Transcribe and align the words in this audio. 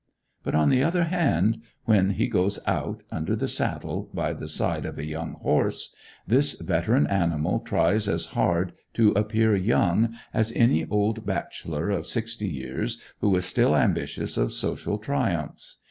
But 0.41 0.55
on 0.55 0.69
the 0.71 0.83
other 0.83 1.03
hand, 1.03 1.61
when 1.85 2.09
he 2.13 2.25
goes 2.27 2.57
out, 2.65 3.03
under 3.11 3.35
the 3.35 3.47
saddle, 3.47 4.09
by 4.15 4.33
the 4.33 4.47
side 4.47 4.83
of 4.83 4.97
a 4.97 5.05
young 5.05 5.33
horse, 5.33 5.95
this 6.25 6.53
veteran 6.59 7.05
animal 7.05 7.59
tries 7.59 8.07
as 8.07 8.25
hard 8.33 8.73
to 8.95 9.11
appear 9.11 9.55
young 9.55 10.15
as 10.33 10.51
any 10.53 10.87
old 10.87 11.23
bachelor 11.27 11.91
of 11.91 12.07
sixty 12.07 12.49
years 12.49 12.99
who 13.19 13.35
is 13.35 13.45
still 13.45 13.75
ambitious 13.77 14.37
of 14.37 14.53
social 14.53 14.97
triumphs. 14.97 15.77